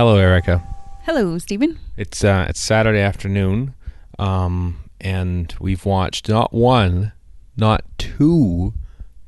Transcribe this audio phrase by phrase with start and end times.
[0.00, 0.66] Hello, Erika.
[1.02, 1.78] Hello, Steven.
[1.98, 3.74] It's uh, it's Saturday afternoon,
[4.18, 7.12] um, and we've watched not one,
[7.54, 8.72] not two,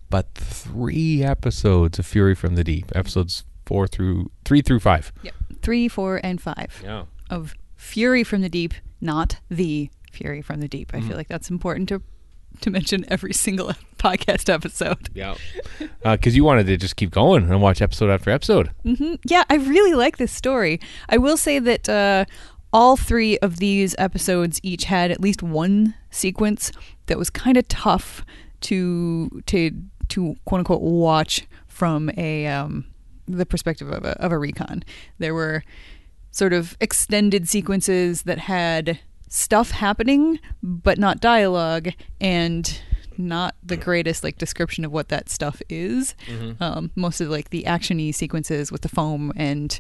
[0.09, 2.91] but three episodes of Fury from the Deep.
[2.95, 5.13] Episodes four through three through five.
[5.23, 5.35] Yep.
[5.61, 7.05] Three, four, and five Yeah.
[7.29, 10.93] of Fury from the Deep, not the Fury from the Deep.
[10.95, 11.09] I Mm-hmm.
[11.09, 12.01] feel like that's important to
[12.61, 15.09] to mention every single podcast episode.
[15.15, 15.35] Yeah.
[16.03, 18.71] Because you wanted to just keep going and watch episode after episode.
[18.85, 20.81] hmm Yeah, I really like this story.
[21.09, 22.25] I will say that uh,
[22.73, 26.73] all three of these episodes each had at least one sequence
[27.07, 28.25] that was kind of tough
[28.63, 29.71] to to
[30.09, 32.85] to quote unquote watch from a um,
[33.27, 34.83] the perspective of a, of a recon.
[35.19, 35.65] There were
[36.31, 39.01] sort of extended sequences that had
[39.33, 41.89] stuff happening but not dialogue
[42.21, 42.81] and
[43.17, 46.15] not the greatest like description of what that stuff is.
[46.63, 49.79] Um, most of like the actiony sequences with the foam and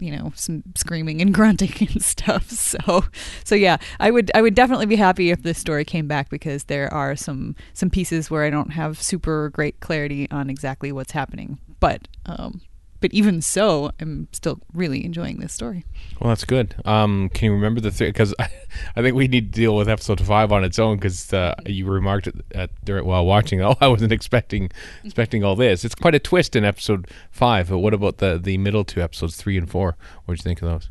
[0.00, 2.50] you know some screaming and grunting and stuff.
[2.50, 3.04] So
[3.44, 6.64] so yeah i would i would definitely be happy if this story came back because
[6.64, 11.12] there are some some pieces where i don't have super great clarity on exactly what's
[11.12, 11.58] happening.
[11.80, 12.60] But um
[13.00, 15.84] but even so i'm still really enjoying this story
[16.20, 16.74] Well, that's good.
[16.84, 18.08] Um, can you remember the three?
[18.08, 18.48] Because I,
[18.96, 20.96] I think we need to deal with episode five on its own.
[20.96, 24.70] Because uh, you remarked at, at during, while watching, oh, I wasn't expecting
[25.04, 25.84] expecting all this.
[25.84, 27.68] It's quite a twist in episode five.
[27.68, 29.96] But what about the the middle two episodes, three and four?
[30.24, 30.90] What did you think of those?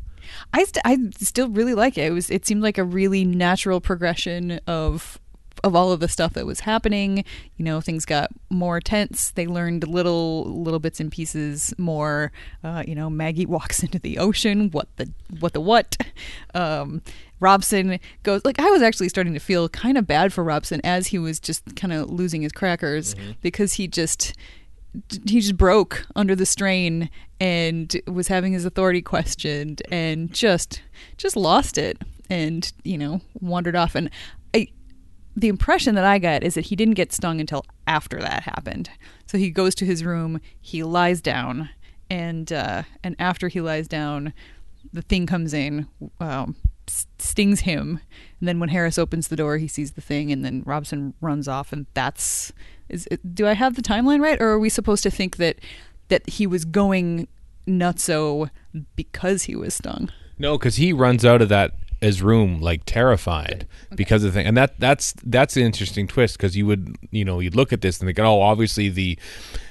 [0.54, 2.06] I st- I still really like it.
[2.06, 5.18] It was it seemed like a really natural progression of
[5.64, 7.24] of all of the stuff that was happening.
[7.56, 9.30] You know, things got more tense.
[9.30, 12.32] They learned little little bits and pieces more.
[12.62, 14.70] Uh, you know, Maggie walks into the ocean.
[14.70, 15.96] What the what the what?
[16.54, 17.02] Um,
[17.40, 21.08] Robson goes like I was actually starting to feel kind of bad for Robson as
[21.08, 24.34] he was just kind of losing his crackers because he just
[25.26, 30.82] he just broke under the strain and was having his authority questioned and just
[31.16, 31.98] just lost it
[32.30, 34.10] and you know wandered off and
[35.40, 38.90] the impression that i got is that he didn't get stung until after that happened.
[39.26, 41.70] So he goes to his room he lies down
[42.10, 44.32] and uh and after he lies down
[44.92, 45.86] the thing comes in
[46.20, 48.00] um stings him.
[48.40, 51.48] And then when harris opens the door he sees the thing and then robson runs
[51.48, 52.52] off and that's
[52.88, 55.58] is it, do i have the timeline right or are we supposed to think that
[56.08, 57.28] that he was going
[57.68, 58.50] nutso
[58.96, 60.10] because he was stung?
[60.38, 64.46] No, because he runs out of that his room like terrified because of the thing,
[64.46, 67.80] and that that's that's an interesting twist because you would you know you'd look at
[67.80, 69.18] this and think, oh, obviously the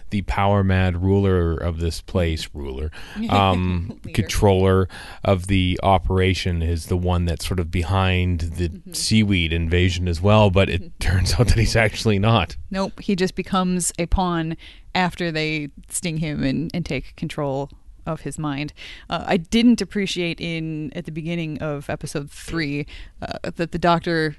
[0.10, 2.90] the power mad ruler of this place, ruler,
[3.30, 4.88] um, controller
[5.26, 8.94] of the operation is the one that's sort of behind the Mm-hmm.
[8.94, 10.50] seaweed invasion as well.
[10.50, 12.56] But it turns out that he's actually not.
[12.72, 14.56] Nope, he just becomes a pawn
[14.96, 17.70] after they sting him and, and take control
[18.08, 18.74] of his mind.
[19.10, 22.88] Uh, I didn't appreciate in at the beginning of episode three
[23.22, 24.38] uh, that the doctor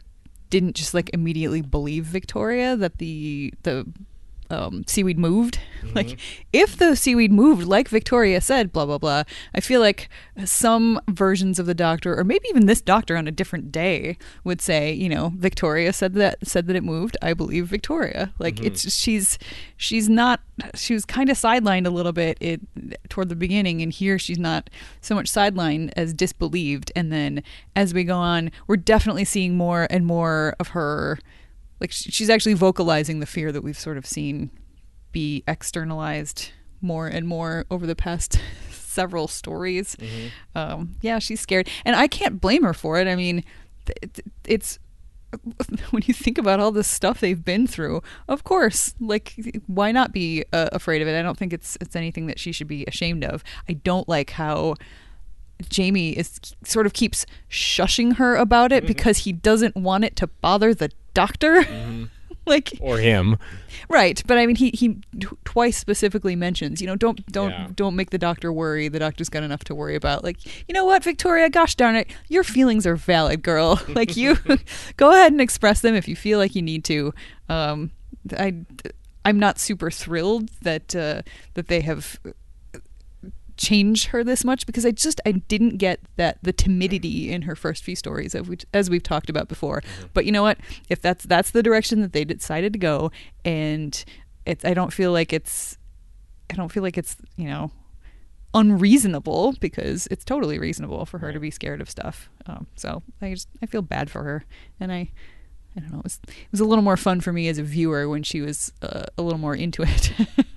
[0.51, 3.87] didn't just like immediately believe Victoria that the the
[4.51, 5.59] um, seaweed moved.
[5.95, 6.19] Like
[6.53, 9.23] if the seaweed moved, like Victoria said, blah blah blah.
[9.55, 10.11] I feel like
[10.45, 14.61] some versions of the doctor, or maybe even this doctor on a different day, would
[14.61, 17.17] say, you know, Victoria said that said that it moved.
[17.23, 18.35] I believe Victoria.
[18.39, 19.39] Like it's she's
[19.77, 20.41] she's not
[20.75, 22.61] she was kind of sidelined a little bit it
[23.09, 24.69] toward the beginning, and here she's not
[25.01, 26.93] so much sidelined as disbelieved.
[26.95, 27.43] And then
[27.75, 31.19] as we go on, we're definitely seeing more and more of her
[31.81, 34.51] like she's actually vocalizing the fear that we've sort of seen
[35.13, 36.51] be externalized
[36.81, 38.41] more and more over the past
[38.71, 39.97] several stories.
[40.55, 43.07] Um, yeah, she's scared, and I can't blame her for it.
[43.07, 43.45] I mean,
[43.87, 44.79] th- it's
[45.91, 48.03] when you think about all the stuff they've been through.
[48.29, 49.35] Of course, like
[49.67, 51.19] why not be uh, afraid of it?
[51.19, 53.45] I don't think it's it's anything that she should be ashamed of.
[53.69, 54.75] I don't like how
[55.69, 60.27] Jamie is sort of keeps shushing her about it because he doesn't want it to
[60.27, 60.91] bother the
[61.23, 61.53] doctor.
[62.47, 63.37] like Or him.
[63.91, 64.89] right, but I mean he he
[65.21, 67.69] t- twice specifically mentions, you know, don't don't Yeah.
[67.75, 68.89] don't make the doctor worry.
[68.89, 70.25] The doctor's got enough to worry about.
[70.25, 73.81] Like, you know what, Victoria, gosh darn it, your feelings are valid, girl.
[74.01, 74.37] like you
[74.97, 77.13] go ahead and express them if you feel like you need to.
[77.49, 77.91] Um
[78.37, 78.55] I
[79.27, 81.21] I'm not super thrilled that uh,
[81.55, 82.19] that they have
[83.59, 87.55] change her this much because I just I didn't get that the timidity in her
[87.55, 89.83] first few stories of which, as we've talked about before.
[90.15, 90.59] But you know what?
[90.89, 93.11] If that's that's the direction that they decided to go,
[93.45, 94.03] and
[94.47, 95.77] it's I don't feel like it's
[96.51, 97.71] I don't feel like it's you know
[98.55, 102.31] unreasonable because it's totally reasonable for her to be scared of stuff.
[102.47, 104.45] Um, so I just I feel bad for her,
[104.81, 105.11] and I.
[105.77, 105.99] I don't know.
[105.99, 108.41] It was, it was a little more fun for me as a viewer when she
[108.41, 110.13] was uh, a little more into it.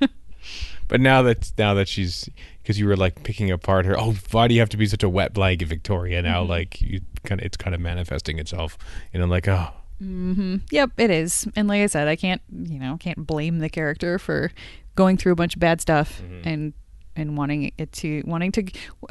[0.92, 2.30] but now that now that she's
[2.62, 3.98] because you were like picking apart her.
[3.98, 6.22] Oh, why do you have to be such a wet blanket, Victoria?
[6.22, 6.50] Now, mm-hmm.
[6.50, 8.78] like you kind of it's kind of manifesting itself,
[9.14, 9.70] and I'm like, oh,
[10.04, 10.58] mm-hmm.
[10.70, 11.48] Yep, it is.
[11.56, 14.52] And like I said, I can't, you know, can't blame the character for
[14.96, 16.46] going through a bunch of bad stuff mm-hmm.
[16.48, 16.74] and
[17.16, 18.64] and wanting it to wanting to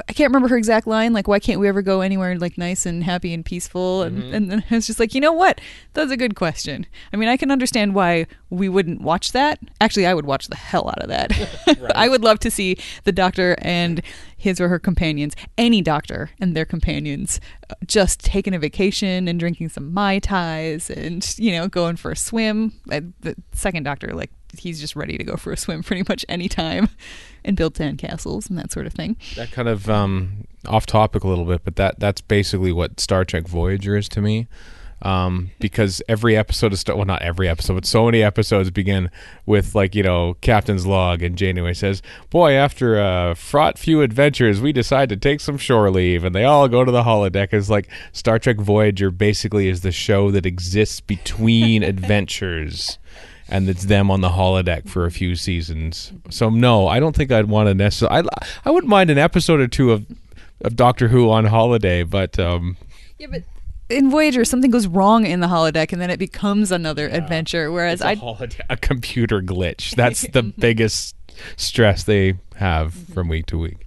[0.09, 2.85] I can't remember her exact line like why can't we ever go anywhere like nice
[2.85, 5.59] and happy and peaceful and and then I was just like, "You know what?
[5.93, 9.59] That's a good question." I mean, I can understand why we wouldn't watch that.
[9.79, 11.91] Actually, I would watch the hell out of that.
[11.95, 14.01] I would love to see the doctor and
[14.37, 17.39] his or her companions, any doctor and their companions,
[17.85, 22.15] just taking a vacation and drinking some mai tais and you know going for a
[22.15, 22.73] swim.
[22.91, 26.25] Uh, The second doctor, like he's just ready to go for a swim pretty much
[26.29, 26.89] any time,
[27.43, 29.17] and build sand castles and that sort of thing.
[29.35, 33.25] that kind of um, off topic a little bit, but that that's basically what Star
[33.25, 34.47] Trek Voyager is to me.
[35.03, 39.09] Um, because every episode of Star, well, not every episode, but so many episodes begin
[39.47, 44.61] with like you know Captain's log, and Janeway says, "Boy, after a fraught few adventures,
[44.61, 47.51] we decide to take some shore leave," and they all go to the holodeck.
[47.51, 52.99] It's like Star Trek Voyager basically is the show that exists between adventures.
[53.51, 56.13] And it's them on the holodeck for a few seasons.
[56.29, 58.27] So no, I don't think I'd want to necessarily.
[58.29, 60.05] I, I wouldn't mind an episode or two of
[60.63, 62.77] of Doctor Who on holiday, but um,
[63.17, 63.43] Yeah, but
[63.89, 67.71] in Voyager, something goes wrong in the holodeck, and then it becomes another adventure.
[67.71, 68.15] Whereas I,
[68.69, 69.95] a computer glitch.
[69.95, 71.15] That's the biggest
[71.57, 73.85] stress they have from week to week.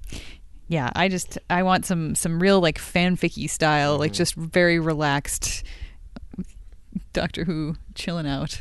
[0.69, 5.65] yeah, I just I want some some real like fanficky style, like just very relaxed
[7.13, 8.61] Doctor Who chilling out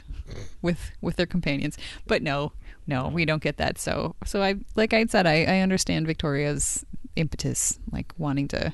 [0.61, 1.77] with with their companions.
[2.07, 2.53] But no,
[2.87, 3.77] no, we don't get that.
[3.77, 6.85] So so I like I said, I, I understand Victoria's
[7.15, 8.73] impetus, like wanting to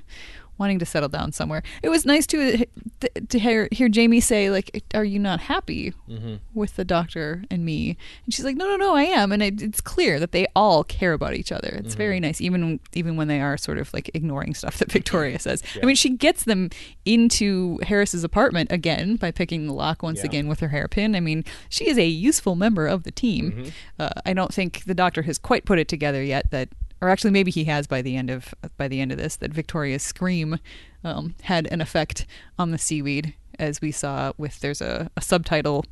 [0.60, 1.64] wanting to settle down somewhere.
[1.82, 2.66] It was nice to
[3.02, 6.36] uh, to hear hear Jamie say like, "Are you not happy mm-hmm.
[6.54, 9.62] with the doctor and me?" And she's like, "No, no, no, I am." And it,
[9.62, 11.70] it's clear that they all care about each other.
[11.70, 12.26] It's very mm-hmm.
[12.26, 15.64] nice, even even when they are sort of like ignoring stuff that Victoria says.
[15.82, 16.70] I mean, she gets them
[17.06, 20.26] into Harris's apartment again by picking the lock once Yeah.
[20.26, 21.16] again with her hairpin.
[21.16, 23.52] I mean, she is a useful member of the team.
[23.52, 23.70] Mm-hmm.
[23.98, 26.70] Uh, I don't think the doctor has quite put it together yet that
[27.02, 29.54] or actually maybe he has by the end of by the end of this that
[29.54, 30.58] Victoria's scream
[31.04, 32.26] um, had an effect
[32.58, 35.86] on the seaweed as we saw with there's a, a subtitle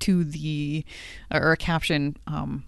[0.00, 0.84] to the
[1.32, 2.64] or a caption um,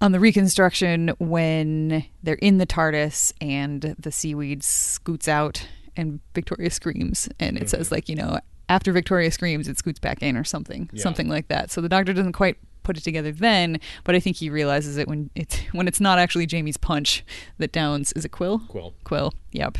[0.00, 6.70] on the reconstruction when they're in the TARDIS and the seaweed scoots out and Victoria
[6.70, 7.28] screams.
[7.38, 8.38] And it says like you know
[8.68, 11.02] after Victoria screams it scoots back in or something Yeah.
[11.02, 11.70] something like that.
[11.70, 12.56] So the doctor doesn't quite
[12.90, 16.18] put it together then but I think he realizes it when it's when it's not
[16.18, 17.24] actually Jamie's punch
[17.58, 18.94] that Downs is it Quill Quill.
[19.04, 19.78] Quill yep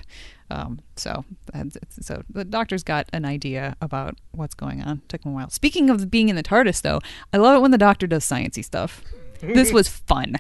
[0.53, 1.25] um, so
[2.01, 5.91] so the doctor's got an idea about what's going on took him a while speaking
[5.91, 7.01] of being in the TARDIS though
[7.33, 9.03] I love it when the doctor does sciencey stuff
[9.41, 10.37] this was fun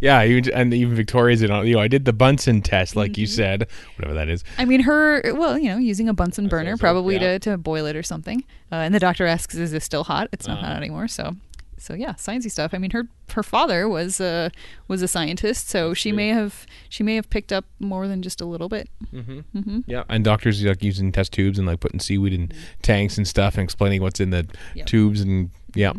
[0.00, 1.64] Yeah, even, and even Victoria's in on.
[1.64, 4.42] You know, I did the Bunsen test, like you said, whatever that is.
[4.58, 7.38] I mean, her, well, you know, using a Bunsen burner so, probably yeah.
[7.38, 8.42] to, to boil it or something.
[8.72, 10.66] Uh, and the doctor asks, "Is this still hot?" It's not Uh-huh.
[10.66, 11.06] hot anymore.
[11.06, 11.36] So,
[11.82, 12.72] so yeah, sciencey stuff.
[12.74, 14.50] I mean, her her father was uh,
[14.88, 16.16] was a scientist, so she true.
[16.16, 18.88] may have she may have picked up more than just a little bit.
[19.86, 22.52] Yeah, and doctors like using test tubes and like putting seaweed in
[22.82, 24.86] tanks and stuff and explaining what's in the Yep.
[24.86, 25.92] tubes and yeah.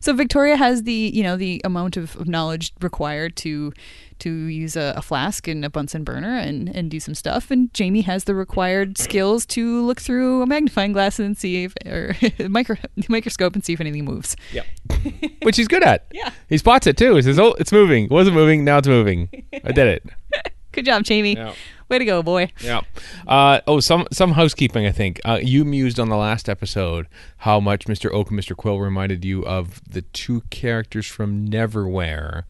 [0.00, 3.72] So Victoria has the you know the amount of, of knowledge required to
[4.20, 7.72] to use a, a flask and a Bunsen burner and and do some stuff, and
[7.72, 12.14] Jamie has the required skills to look through a magnifying glass and see if or
[12.48, 12.76] micro,
[13.08, 14.36] microscope and see if anything moves.
[14.52, 14.62] Yeah.
[15.42, 16.06] Which he's good at.
[16.12, 16.30] Yeah.
[16.48, 17.16] He spots it too.
[17.16, 18.04] He says, "Oh, it's moving.
[18.04, 18.64] It wasn't moving.
[18.64, 19.28] Now it's moving.
[19.64, 20.04] I did it."
[20.72, 21.34] Good job, Jamie.
[21.34, 21.54] Yeah.
[21.90, 22.52] Way to go, boy.
[22.60, 22.82] Yeah.
[23.26, 24.86] Uh, oh, some some housekeeping.
[24.86, 28.12] I think uh, you mused on the last episode how much Mr.
[28.12, 28.56] Oak and Mr.
[28.56, 32.44] Quill reminded you of the two characters from Neverwhere.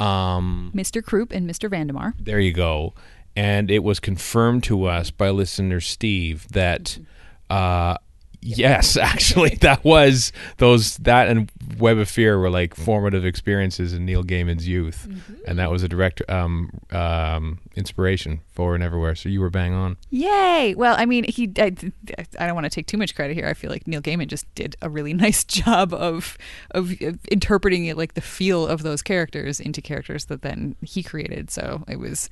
[0.00, 1.04] Um, Mr.
[1.04, 1.70] Croup and Mr.
[1.70, 2.14] Vandemar.
[2.18, 2.94] there you go.
[3.36, 6.98] And it was confirmed to us by listener Steve that
[7.50, 7.98] uh,
[8.44, 14.04] yes, actually, that was those that and Web of Fear were like formative experiences in
[14.04, 15.08] Neil Gaiman's youth,
[15.46, 19.16] and that was a direct um, um, inspiration for Neverwhere.
[19.16, 19.96] So you were bang on.
[20.10, 20.74] Yay!
[20.76, 21.50] Well, I mean, he.
[21.58, 21.74] I,
[22.38, 23.46] I don't want to take too much credit here.
[23.46, 26.36] I feel like Neil Gaiman just did a really nice job of,
[26.70, 31.02] of of interpreting it, like the feel of those characters into characters that then he
[31.02, 31.50] created.
[31.50, 32.28] So it was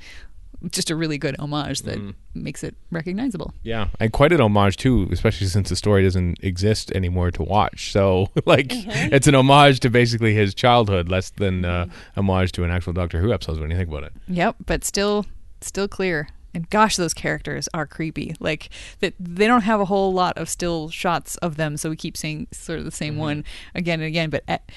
[0.70, 1.98] just a really good homage that
[2.34, 3.52] makes it recognizable.
[3.62, 7.92] Yeah, and quite an homage too, especially since the story doesn't exist anymore to watch.
[7.92, 12.70] So, like, it's an homage to basically his childhood, less than uh, homage to an
[12.70, 14.12] actual Doctor Who episode when you think about it.
[14.28, 15.26] Yep, but still,
[15.60, 16.28] still clear.
[16.54, 18.36] And gosh, those characters are creepy.
[18.38, 18.68] Like
[19.00, 22.16] that, they don't have a whole lot of still shots of them, so we keep
[22.16, 24.28] seeing sort of the same one again and again.
[24.28, 24.70] But at,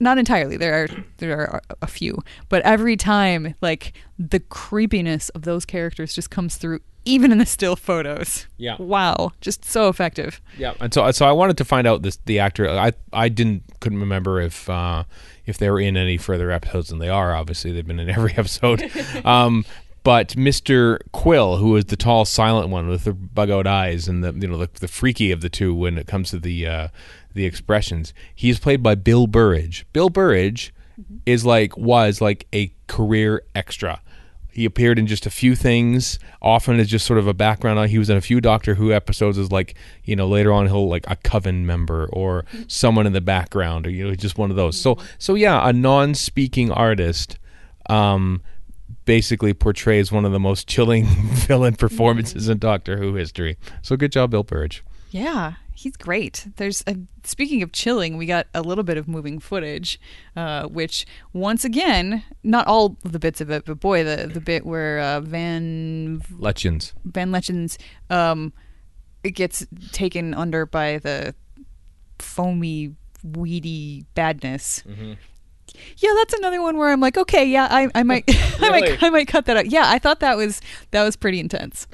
[0.00, 0.56] not entirely.
[0.56, 6.14] There are there are a few, but every time, like the creepiness of those characters
[6.14, 8.46] just comes through, even in the still photos.
[8.56, 8.76] Yeah.
[8.78, 10.40] Wow, just so effective.
[10.56, 12.68] Yeah, and so so I wanted to find out this the actor.
[12.68, 15.04] I I didn't couldn't remember if uh,
[15.46, 17.34] if they were in any further episodes, and they are.
[17.34, 18.90] Obviously, they've been in every episode.
[19.24, 19.64] um,
[20.04, 20.98] but Mr.
[21.12, 24.58] Quill, who is the tall, silent one with the bug-out eyes and the you know
[24.58, 26.88] the, the freaky of the two when it comes to the uh,
[27.34, 29.86] the expressions, He's played by Bill Burridge.
[29.92, 31.16] Bill Burridge mm-hmm.
[31.26, 34.00] is like was like a career extra.
[34.52, 37.88] He appeared in just a few things, often as just sort of a background.
[37.88, 39.74] He was in a few Doctor Who episodes as like,
[40.04, 42.64] you know, later on he'll like a coven member or mm-hmm.
[42.68, 44.78] someone in the background or you know, just one of those.
[44.78, 45.06] So mm-hmm.
[45.18, 47.38] so yeah, a non-speaking artist
[47.88, 48.42] um
[49.04, 51.06] basically portrays one of the most chilling
[51.46, 53.56] villain performances in Doctor Who history.
[53.80, 54.84] So good job Bill Burridge.
[55.10, 56.46] Yeah, he's great.
[56.56, 60.00] There's a, speaking of chilling, we got a little bit of moving footage,
[60.36, 64.40] uh, which once again, not all of the bits of it, but boy, the the
[64.40, 66.92] bit where uh, Van Lutyens.
[67.04, 67.78] Van Lutyens
[68.10, 68.52] um,
[69.24, 71.34] it gets taken under by the
[72.18, 74.82] foamy, weedy badness.
[75.96, 78.24] Yeah, that's another one where I'm like, okay, yeah, I, I might,
[78.60, 79.70] I might, I might cut that out.
[79.70, 80.60] Yeah, I thought that was
[80.90, 81.86] that was pretty intense.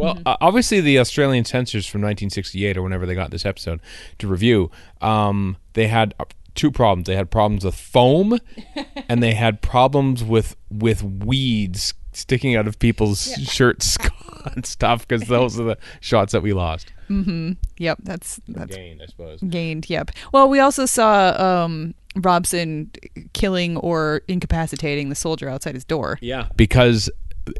[0.00, 3.80] Well, uh, obviously, the Australian censors from 1968 or whenever they got this episode
[4.18, 7.06] to review, um, they had uh, two problems.
[7.06, 8.38] They had problems with foam,
[9.08, 13.96] and they had problems with with weeds sticking out of people's shirts
[14.54, 16.92] and stuff because those are the shots that we lost.
[17.08, 19.40] Yep, that's that's Gained, I suppose.
[19.40, 19.90] gained.
[19.90, 20.12] Yep.
[20.32, 22.92] Well, we also saw um, Robson
[23.32, 26.18] killing or incapacitating the soldier outside his door.
[26.20, 27.10] Yeah, because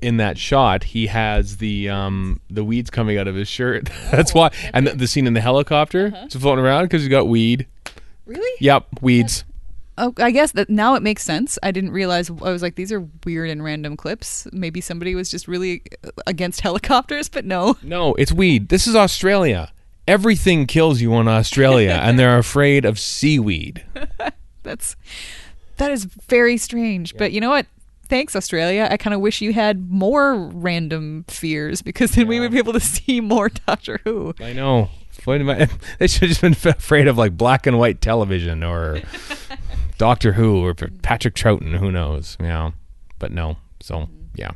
[0.03, 3.91] in that shot he has the um the weeds coming out of his shirt.
[4.11, 4.51] That's why.
[4.73, 7.67] And the, the scene in the helicopter, it's floating around because he's got weed.
[8.27, 8.57] Really?
[8.61, 9.45] Yep, weeds.
[9.99, 11.59] Oh, I guess that now it makes sense.
[11.63, 12.31] I didn't realize.
[12.31, 14.49] I was like, these are weird and random clips.
[14.51, 15.83] Maybe somebody was just really
[16.27, 17.77] against helicopters, but no.
[17.83, 18.71] No, it's weed.
[18.71, 19.73] This is Australia.
[20.09, 23.85] Everything kills you in Australia, and they're afraid of seaweed.
[24.63, 24.97] That's
[25.77, 27.17] that is very strange.
[27.17, 27.67] But you know what?
[28.11, 28.88] Thanks, Australia.
[28.90, 32.73] I kind of wish you had more random fears because then we would be able
[32.73, 34.35] to see more Doctor Who.
[34.40, 34.90] I know.
[35.25, 38.64] What am I- They should have just been afraid of like black and white television
[38.64, 39.00] or
[39.97, 41.79] Doctor Who or Patrick Troughton.
[41.79, 42.37] Who knows?
[42.40, 42.73] Yeah,
[43.21, 43.59] but no.
[43.79, 44.14] So mm-hmm.
[44.35, 44.50] yeah,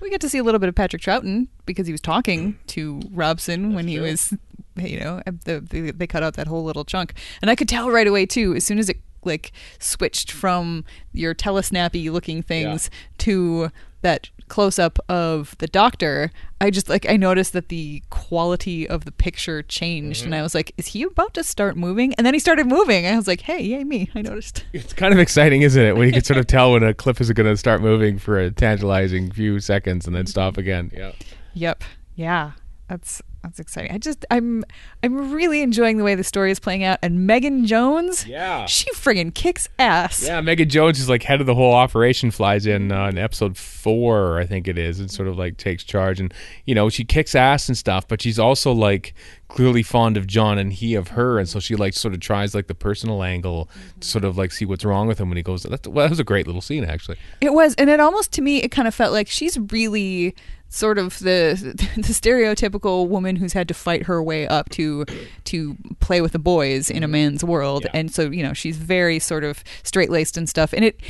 [0.00, 3.00] We get to see a little bit of Patrick Troughton because he was talking to
[3.12, 4.34] Robson when he was,
[4.76, 7.88] you know, the, the, they cut out that whole little chunk, and I could tell
[7.88, 8.54] right away too.
[8.56, 13.70] As soon as it like switched from your telesnappy looking things to
[14.02, 16.30] that close up of the doctor,
[16.60, 20.40] I just like I noticed that the quality of the picture changed, and mm-hmm.
[20.40, 23.06] I was like, "Is he about to start moving?" And then he started moving.
[23.06, 24.64] I was like, "Hey, yay me!" I noticed.
[24.72, 25.96] it's kind of exciting, isn't it?
[25.96, 28.38] When you can sort of tell when a clip is going to start moving for
[28.38, 30.90] a tantalizing few seconds and then stop again.
[30.94, 31.12] Yeah.
[31.54, 31.84] Yep.
[32.14, 32.52] Yeah.
[32.88, 33.92] That's that's exciting.
[33.92, 34.64] I just I'm
[35.02, 38.66] I'm really enjoying the way the story is playing out and Megan Jones, Yeah.
[38.66, 40.24] she friggin' kicks ass.
[40.26, 42.30] Yeah, Megan Jones is like head of the whole operation.
[42.30, 45.84] Flies in uh, in episode four, I think it is, and sort of like takes
[45.84, 46.20] charge.
[46.20, 46.32] And
[46.64, 49.14] you know, she kicks ass and stuff, but she's also like
[49.48, 52.54] clearly fond of John and he of her, and so she like sort of tries
[52.54, 53.68] like the personal angle
[54.00, 55.62] to sort of like see what's wrong with him when he goes.
[55.62, 57.16] That's, well, that was a great little scene actually.
[57.40, 60.34] It was and it almost to me it kind of felt like she's really
[60.68, 61.56] sort of the
[61.96, 65.04] the stereotypical woman who's had to fight her way up to
[65.44, 67.84] to play with the boys in a man's world.
[67.84, 67.90] Yeah.
[67.94, 70.72] And so, you know, she's very sort of straight-laced and stuff.
[70.72, 71.00] And it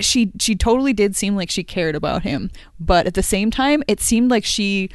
[0.00, 3.82] she she totally did seem like she cared about him, but at the same time,
[3.88, 4.90] it seemed like she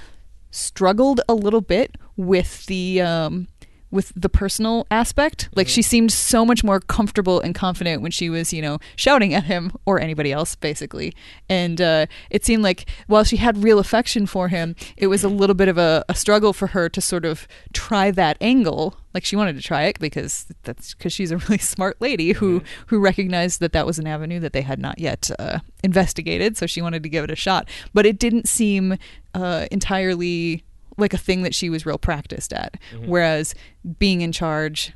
[0.51, 3.47] struggled a little bit with the um
[3.91, 5.49] with the personal aspect.
[5.55, 9.33] Like she seemed so much more comfortable and confident when she was, you know, shouting
[9.33, 11.13] at him or anybody else, basically.
[11.49, 15.29] And uh, it seemed like while she had real affection for him, it was a
[15.29, 18.95] little bit of a, a struggle for her to sort of try that angle.
[19.13, 22.63] Like she wanted to try it because that's because she's a really smart lady who
[22.87, 26.55] who recognized that that was an avenue that they had not yet uh, investigated.
[26.55, 28.97] So she wanted to give it a shot, but it didn't seem
[29.33, 30.63] uh, entirely
[30.97, 32.77] like a thing that she was real practiced at.
[33.05, 33.55] Whereas
[33.99, 34.93] being in charge,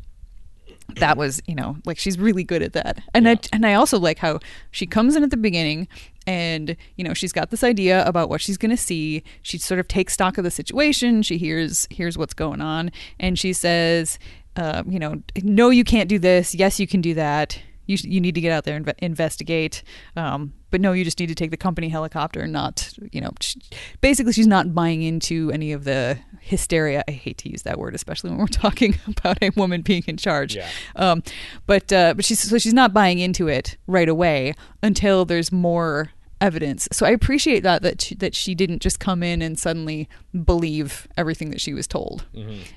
[0.97, 3.01] that was you know like she's really good at that.
[3.13, 4.39] And I and I also like how
[4.71, 5.87] she comes in at the beginning.
[6.27, 9.23] And you know she's got this idea about what she's going to see.
[9.41, 11.21] She sort of takes stock of the situation.
[11.21, 14.17] She hears hears what's going on, and she says,
[14.55, 16.55] uh, "You know, no, you can't do this.
[16.55, 17.59] Yes, you can do that.
[17.85, 19.83] You sh- you need to get out there and inve- investigate.
[20.15, 23.31] Um, but no, you just need to take the company helicopter and not, you know,
[23.39, 23.55] sh-
[24.01, 27.03] basically she's not buying into any of the hysteria.
[27.07, 30.17] I hate to use that word, especially when we're talking about a woman being in
[30.17, 30.55] charge.
[30.55, 30.67] Yeah.
[30.95, 31.23] Um,
[31.65, 36.11] but uh, but she's so she's not buying into it right away until there's more
[36.41, 36.87] evidence.
[36.91, 40.09] So I appreciate that that she, that she didn't just come in and suddenly
[40.43, 42.25] believe everything that she was told.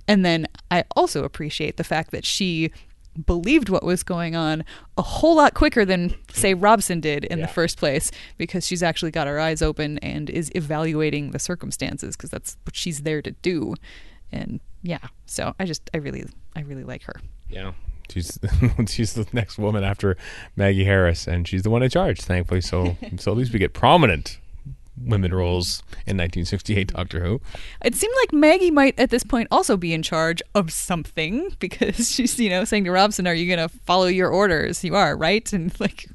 [0.06, 2.70] And then I also appreciate the fact that she
[3.26, 4.64] believed what was going on
[4.96, 7.46] a whole lot quicker than say Robson did in Yeah.
[7.46, 12.16] the first place because she's actually got her eyes open and is evaluating the circumstances
[12.16, 13.74] because that's what she's there to do.
[14.30, 17.20] And yeah, so I just I really I really like her.
[17.48, 17.72] Yeah.
[18.10, 18.38] She's
[18.88, 20.16] she's the next woman after
[20.56, 22.60] Maggie Harris, and she's the one in charge, thankfully.
[22.60, 24.38] So so at least we get prominent
[25.04, 27.40] women roles in 1968 Doctor Who.
[27.84, 32.10] It seemed like Maggie might at this point also be in charge of something because
[32.10, 34.84] she's, you know, saying to Robson, "Are you going to follow your orders?
[34.84, 36.06] You are, right?" And like,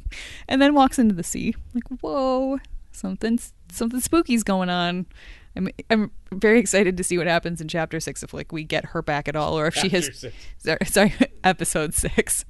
[0.47, 1.55] and then walks into the sea.
[1.73, 2.59] Like, whoa,
[2.91, 3.39] something,
[3.71, 5.05] something spooky's going on.
[5.55, 8.85] I'm, I'm very excited to see what happens in chapter six if like we get
[8.85, 10.25] her back at all, or if she has,
[10.85, 11.13] sorry,
[11.43, 12.45] episode six.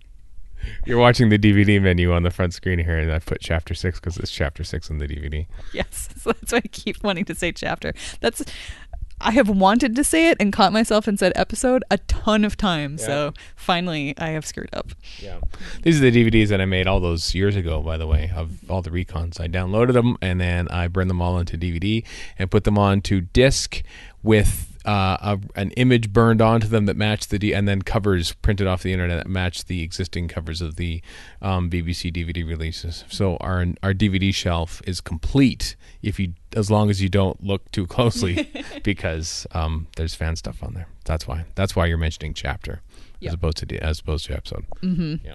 [0.86, 4.00] You're watching the DVD menu on the front screen here, and I put chapter six
[4.00, 5.46] because it's chapter six on the DVD.
[5.74, 7.94] Yes, so that's why I keep wanting to say chapter.
[8.20, 8.44] That's
[9.24, 12.58] I have wanted to say it and caught myself and said episode a ton of
[12.58, 13.02] times.
[13.02, 13.08] Yeah.
[13.08, 14.92] So finally, I have screwed up.
[15.20, 15.40] Yeah.
[15.82, 18.70] These are the DVDs that I made all those years ago, by the way, of
[18.70, 19.40] all the recons.
[19.40, 22.04] I downloaded them and then I burned them all into DVD
[22.38, 23.82] and put them onto disc
[24.24, 28.34] with uh, a, an image burned onto them that matched the D, and then covers
[28.34, 31.02] printed off the internet that matched the existing covers of the
[31.42, 33.06] um, BBC DVD releases.
[33.10, 37.72] So our our DVD shelf is complete if you as long as you don't look
[37.72, 38.50] too closely
[38.84, 40.88] because um, there's fan stuff on there.
[41.06, 41.46] That's why.
[41.56, 42.82] That's why you're mentioning chapter
[43.30, 44.66] as opposed to as opposed to episode.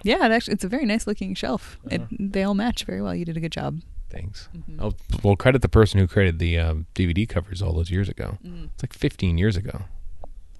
[0.03, 1.79] Yeah, it actually, it's a very nice looking shelf.
[1.89, 3.15] It, they all match very well.
[3.15, 3.81] You did a good job.
[4.09, 4.49] Things.
[4.79, 8.37] Oh, well, credit the person who created the um, DVD covers all those years ago.
[8.45, 8.69] Mm.
[8.73, 9.81] It's like 15 years ago.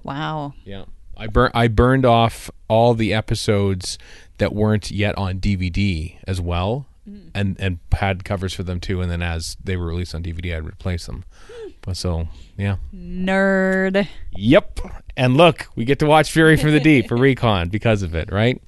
[0.03, 0.53] Wow.
[0.63, 0.85] Yeah,
[1.17, 3.97] I burn I burned off all the episodes
[4.37, 7.31] that weren't yet on DVD as well, Mm.
[7.33, 9.01] and and had covers for them too.
[9.01, 11.23] And then as they were released on DVD, I'd replace them.
[11.51, 11.69] Hmm.
[11.81, 12.27] But so
[12.57, 14.07] yeah, Nerd.
[14.31, 14.79] yep.
[15.17, 18.31] And look, we get to watch Fury from the Deep for Recon because of it,
[18.31, 18.61] right?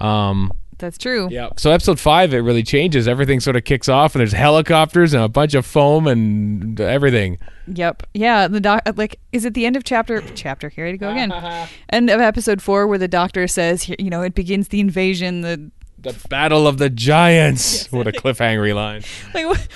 [0.00, 1.28] Um, That's true.
[1.30, 1.50] Yeah.
[1.56, 3.06] So episode five, it really changes.
[3.08, 7.38] Everything sort of kicks off, and there's helicopters and a bunch of foam and everything.
[7.66, 8.02] Yep.
[8.14, 8.48] Yeah.
[8.48, 10.20] The doc, like, is it the end of chapter?
[10.34, 10.68] Chapter.
[10.68, 11.32] Here I go again.
[11.90, 15.40] end of episode four, where the doctor says, you know, it begins the invasion.
[15.42, 17.90] The The Battle of the Giants.
[17.92, 19.02] what a cliffhanger line.
[19.32, 19.68] like, what,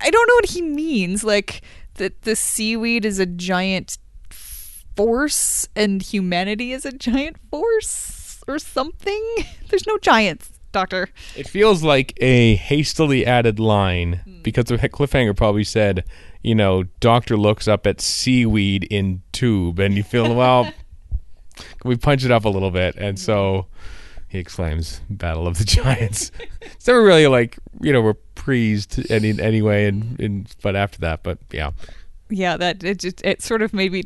[0.00, 1.24] I don't know what he means.
[1.24, 1.62] Like
[1.94, 3.98] that the seaweed is a giant
[4.30, 8.15] force and humanity is a giant force
[8.46, 9.36] or something.
[9.68, 11.08] There's no giants, Doctor.
[11.36, 14.42] It feels like a hastily added line hmm.
[14.42, 16.04] because the cliffhanger probably said,
[16.42, 20.64] you know, Doctor looks up at seaweed in tube, and you feel, well,
[21.56, 22.96] can we punch it up a little bit?
[22.96, 24.24] And so hmm.
[24.28, 26.30] he exclaims, "Battle of the Giants."
[26.60, 31.38] it's never really like you know reprised any anyway, and, and but after that, but
[31.52, 31.70] yeah.
[32.28, 34.04] yeah that it just it sort of made me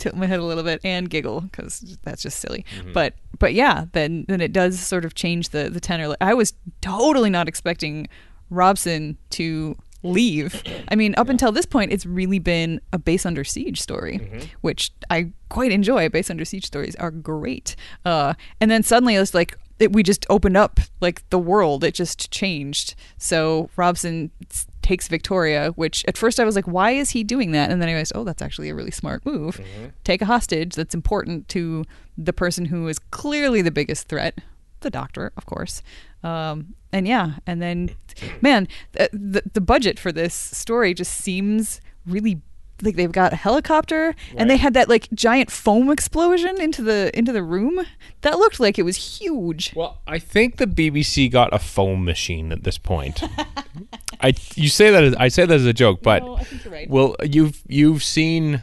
[0.00, 2.64] tilt my head a little bit and giggle because that's just silly.
[2.92, 6.16] But but yeah then then it does sort of change the the tenor.
[6.20, 8.08] I was totally not expecting
[8.50, 10.62] robson to leave.
[10.88, 14.16] I mean up until this point it's really been a base under siege story
[14.62, 16.08] which i quite enjoy.
[16.08, 17.76] Base under siege stories are great.
[18.04, 21.84] Uh and then suddenly it's like it, we just opened up like the world.
[21.84, 22.94] It just changed.
[23.18, 24.30] So robson
[24.90, 27.70] takes victoria which at first i was like why is he doing that?
[27.70, 29.60] And then i realized oh that's actually a really smart move.
[30.02, 31.84] Take a hostage that's important to
[32.18, 34.34] the person who is clearly the biggest threat
[34.80, 35.82] the doctor of course.
[36.24, 37.90] Um, and yeah and then
[38.40, 42.42] man the, the, the budget for this story just seems really
[42.82, 47.16] like they've got a helicopter and they had that like giant foam explosion into the
[47.16, 47.86] into the room.
[48.22, 49.72] That looked like it was huge.
[49.74, 53.22] Well, I think the BBC got a foam machine at this point.
[54.22, 56.64] I you say that as, I say that as a joke, but No, I think
[56.64, 56.90] you're right.
[56.90, 58.62] well, you've you've seen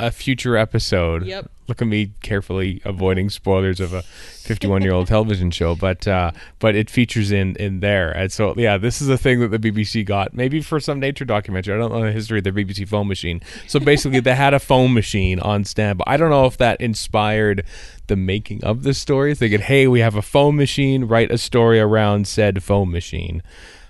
[0.00, 1.24] a future episode.
[1.24, 1.50] Yep.
[1.68, 6.30] Look at me carefully avoiding spoilers of a 51 year old television show, but uh,
[6.58, 9.58] but it features in in there, and so yeah, this is a thing that the
[9.58, 11.74] BBC got maybe for some nature documentary.
[11.74, 13.40] I don't know the history of the BBC foam machine.
[13.66, 16.04] So basically, they had a foam machine on standby.
[16.06, 17.64] I don't know if that inspired
[18.06, 21.80] the making of the story, thinking, hey, we have a foam machine, write a story
[21.80, 23.42] around said foam machine.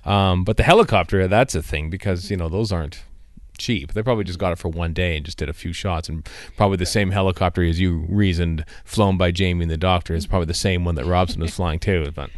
[0.07, 3.03] Um, but the helicopter, that's a thing because you know those aren't
[3.59, 3.93] cheap.
[3.95, 6.29] They probably just got it for one day and just did a few shots, and
[6.57, 10.47] probably the same helicopter as you reasoned, flown by Jamie and the Doctor, is probably
[10.47, 12.11] the same one that Robson was flying too.
[12.15, 12.31] But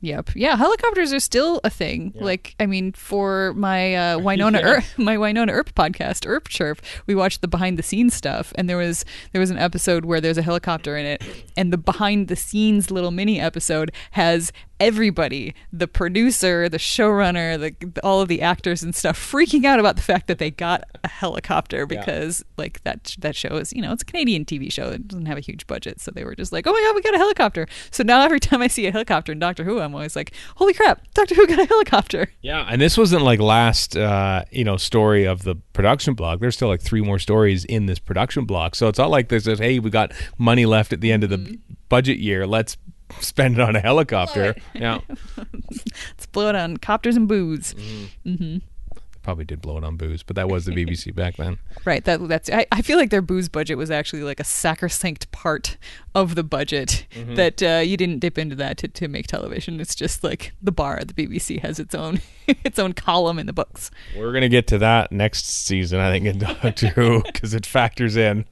[0.00, 0.30] Yep.
[0.34, 2.12] Yeah, helicopters are still a thing.
[2.14, 7.14] Like, I mean, for my uh, Wynonna Earp, my Wynonna Earp podcast, Earp Chirp, we
[7.14, 10.38] watched the behind the scenes stuff, and there was there was an episode where there's
[10.38, 11.22] a helicopter in it,
[11.56, 18.00] and the behind the scenes little mini episode has everybody, the producer, the showrunner, the
[18.02, 21.08] all of the actors and stuff, freaking out about the fact that they got a
[21.08, 25.08] helicopter because like that that show is you know it's a Canadian TV show, it
[25.08, 27.14] doesn't have a huge budget, so they were just like, oh my god, we got
[27.14, 27.66] a helicopter.
[27.90, 30.74] So now every time I see a helicopter in Doctor Who, I'm always like, holy
[30.74, 32.32] crap, Doctor Who got a helicopter.
[32.42, 36.40] yeah, and this wasn't like last uh, you know story of the production block.
[36.40, 39.44] There's still like three more stories in this production block, so it's not like there's
[39.44, 42.46] this hey we got money left at the end of the budget year.
[42.46, 42.76] Let's
[43.20, 44.54] spend it on a helicopter.
[44.74, 45.00] Yeah,
[45.36, 47.74] Let's blow it on copters and booze.
[47.74, 48.30] Mm-hmm.
[48.30, 48.58] Mm-hmm.
[48.94, 51.58] They probably did blow it on booze, but that was the BBC back then.
[51.84, 52.04] Right.
[52.04, 52.50] That that's.
[52.50, 55.76] I, I feel like their booze budget was actually like a sacrosanct part
[56.14, 57.34] of the budget mm-hmm.
[57.34, 59.80] that uh, you didn't dip into that to, to make television.
[59.80, 63.46] It's just like the bar at the BBC has its own its own column in
[63.46, 63.90] the books.
[64.16, 68.16] We're gonna get to that next season, I think, in Doctor Who, because it factors
[68.16, 68.46] in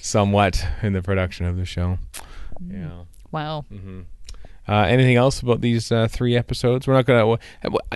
[0.00, 1.98] somewhat in the production of the show.
[2.66, 3.02] Yeah.
[3.32, 3.64] Wow.
[4.68, 6.86] Uh, anything else about these uh, three episodes?
[6.86, 7.38] We're not gonna.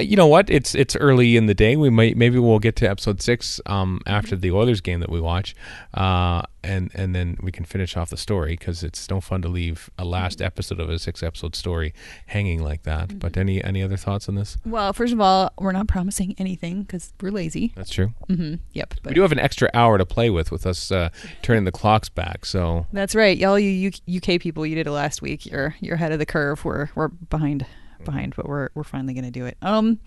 [0.00, 0.48] You know what?
[0.48, 1.76] It's it's early in the day.
[1.76, 5.20] We might maybe we'll get to episode six um, after the Oilers game that we
[5.20, 5.54] watch,
[5.92, 9.48] uh, and and then we can finish off the story because it's no fun to
[9.48, 11.92] leave a last episode of a six episode story
[12.26, 13.18] hanging like that.
[13.18, 14.56] But any any other thoughts on this?
[14.64, 17.72] Well, first of all, we're not promising anything because we're lazy.
[17.74, 18.12] That's true.
[18.28, 18.94] hmm Yep.
[19.04, 21.10] We do have an extra hour to play with with us uh,
[21.42, 22.44] turning the clocks back.
[22.46, 23.36] So that's right.
[23.36, 25.46] Y'all, you UK people, you did it last week.
[25.46, 26.64] You're you're ahead of the curve.
[26.64, 27.66] We're we're behind
[28.04, 29.56] behind, but we're we're finally going to do it.
[29.62, 29.98] Um,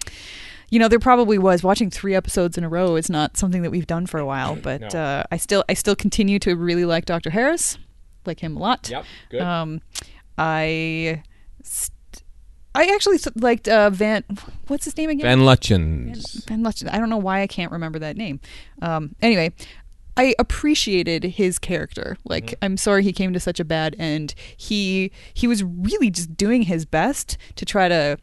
[0.70, 3.72] you know, there probably was watching three episodes in a row is not something that
[3.72, 5.00] we've done for a while, but No.
[5.00, 7.30] uh, I still I still continue to really like Dr.
[7.30, 7.78] Harris,
[8.26, 8.90] like him a lot.
[8.90, 9.42] Yep, good.
[9.42, 9.82] Um,
[10.38, 11.24] I
[11.64, 11.92] st-
[12.74, 14.24] I actually liked uh, Van.
[14.68, 15.24] What's his name again?
[15.24, 16.46] Van Lutyens.
[16.46, 16.92] Ben Lutchen.
[16.92, 18.42] I don't know why I can't remember that name.
[18.82, 19.54] Um, anyway,
[20.18, 22.18] I appreciated his character.
[22.24, 22.66] Like, mm-hmm.
[22.66, 24.34] I'm sorry he came to such a bad end.
[24.56, 28.18] He he was really just doing his best to try to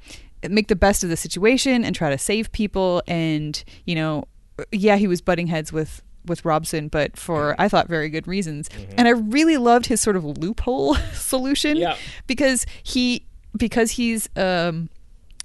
[0.49, 3.03] make the best of the situation and try to save people.
[3.07, 4.25] And you know,
[4.71, 7.61] yeah, he was butting heads with with Robson, but for mm-hmm.
[7.61, 8.69] I thought very good reasons.
[8.69, 8.95] Mm-hmm.
[8.99, 11.97] And I really loved his sort of loophole solution Yeah.
[12.27, 13.27] because he
[13.57, 14.89] because he's um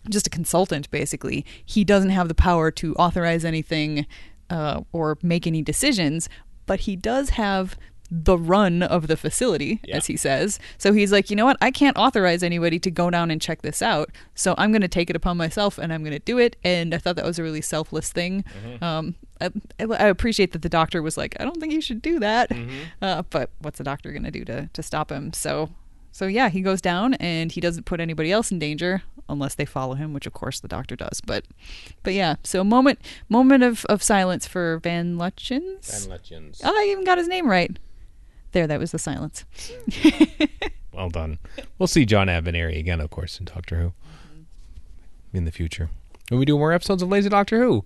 [0.10, 4.06] just a consultant basically he doesn't have the power to authorize anything
[4.50, 6.30] uh, or make any decisions
[6.66, 7.78] but he does have
[8.10, 9.98] the run of the facility Yeah.
[9.98, 10.60] as he says.
[10.78, 11.58] So he's like you know what?
[11.62, 14.10] I can't authorize anybody to go down and check this out.
[14.34, 16.56] So i'm going to take it upon myself and i'm going to do it.
[16.64, 18.46] And i thought that was a really selfless thing.
[18.82, 22.18] Um, I, I appreciate that the doctor was like i don't think you should do
[22.20, 22.50] that.
[23.02, 25.34] Uh, but what's the doctor going to do to to stop him?
[25.34, 25.70] So
[26.18, 29.66] so yeah, he goes down and he doesn't put anybody else in danger unless they
[29.66, 31.22] follow him, which of course the doctor does.
[31.22, 31.46] But
[32.02, 33.00] but yeah, so moment
[33.30, 36.08] moment of, of silence for Van Lutyens.
[36.08, 36.62] Lutyens.
[36.64, 37.78] Oh, I even got his name right.
[38.54, 39.46] There, that was the silence.
[40.98, 41.38] Well done.
[41.78, 45.38] We'll see John Abineri again, of course, in Doctor Who mm-hmm.
[45.38, 45.92] in the future.
[46.30, 47.86] When we do more episodes of Lazy Doctor Who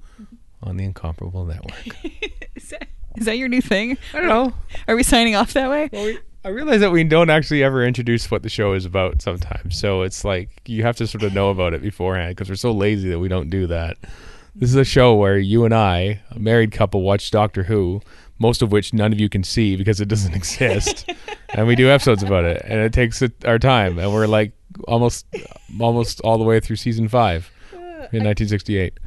[0.64, 1.88] on the Incomparable Network.
[2.56, 3.98] Is that, is that your new thing?
[4.14, 4.54] I don't know.
[4.88, 5.90] Are we signing off that way?
[5.92, 9.22] Well, we, I realize that we don't actually ever introduce what the show is about
[9.22, 9.78] sometimes.
[9.78, 12.72] So it's like you have to sort of know about it beforehand because we're so
[12.72, 13.98] lazy that we don't do that.
[14.56, 18.02] This is a show where you and I, a married couple, watch Doctor Who,
[18.40, 21.10] most of which none of you can see because it doesn't exist,
[21.50, 24.52] and we do episodes about it, and it takes our time, and we're like
[24.88, 25.26] almost,
[25.80, 27.78] almost all the way through season five uh,
[28.12, 28.98] in 1968.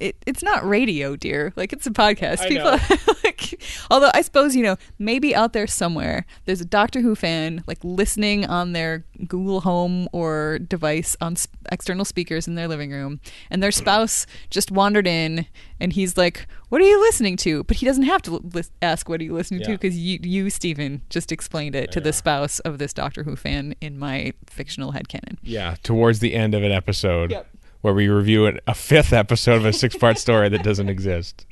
[0.00, 1.52] It, it's not radio, dear.
[1.56, 2.40] Like it's a podcast.
[2.40, 3.14] I People know.
[3.24, 7.62] like although I suppose, you know, maybe out there somewhere there's a Doctor Who fan
[7.66, 12.90] like listening on their Google Home or device on s- external speakers in their living
[12.90, 15.46] room and their spouse just wandered in
[15.80, 19.08] and he's like, "What are you listening to?" But he doesn't have to lis- ask
[19.08, 22.58] what are you listening to because you you Steven just explained it to the spouse
[22.60, 25.38] of this Doctor Who fan in my fictional headcanon.
[25.42, 27.46] Yeah, towards the end of an episode Yep.
[27.84, 31.44] Where we review an, a fifth episode of a six part story that doesn't exist.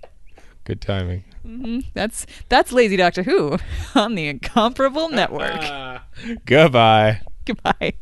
[0.65, 1.25] Good timing.
[1.47, 1.81] Mm-hmm.
[1.93, 3.59] That's that's Lazy Doctor Who
[3.95, 5.61] on the Incomparable Network.
[6.47, 7.21] Goodbye.
[7.45, 7.93] Goodbye.